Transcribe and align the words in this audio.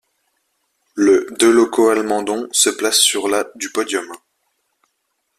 Le 0.95 1.27
de 1.37 1.45
Locoal-Mendon 1.45 2.47
se 2.51 2.71
place 2.71 2.97
sur 2.97 3.27
la 3.27 3.45
du 3.53 3.69
podium. 3.71 4.11